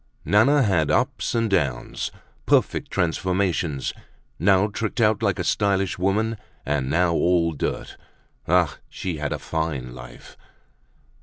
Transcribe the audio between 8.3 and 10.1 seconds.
Ah! she had a fine